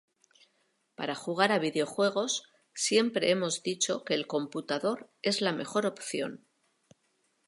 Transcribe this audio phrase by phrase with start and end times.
[0.95, 6.47] Para jugar a videojuegos, siempre hemos dicho que el computador es la mejor opción